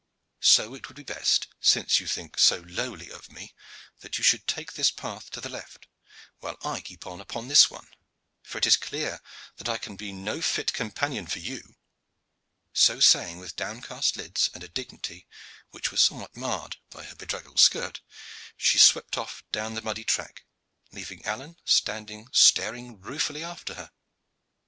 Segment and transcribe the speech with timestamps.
[0.41, 3.53] So it would be best, since you think so lowly of me,
[3.99, 5.85] that you should take this path to the left
[6.39, 7.87] while I keep on upon this one;
[8.41, 9.21] for it is clear
[9.57, 11.75] that I can be no fit companion for you."
[12.73, 15.27] So saying, with downcast lids and a dignity
[15.69, 18.01] which was somewhat marred by her bedraggled skirt,
[18.57, 20.45] she swept off down the muddy track,
[20.91, 23.91] leaving Alleyne standing staring ruefully after her.